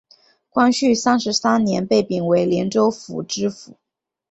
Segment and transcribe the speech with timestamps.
[0.49, 3.77] 光绪三十三年被贬为廉州府知府。